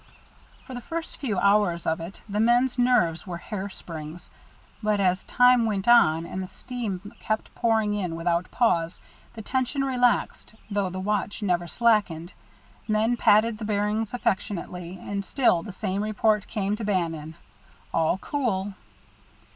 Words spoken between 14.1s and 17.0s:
affectionately, and still the same report came to